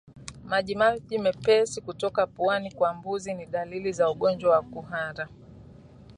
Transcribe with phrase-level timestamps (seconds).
[0.43, 5.29] Majimaji mepesi kutoka puani kwa mbuzi ni dalili za ugonjwa wa kuhara